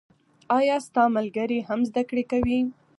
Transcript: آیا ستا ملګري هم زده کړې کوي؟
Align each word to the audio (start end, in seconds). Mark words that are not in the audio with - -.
آیا 0.57 0.75
ستا 0.87 1.03
ملګري 1.15 1.59
هم 1.67 1.79
زده 1.89 2.03
کړې 2.09 2.23
کوي؟ 2.31 2.59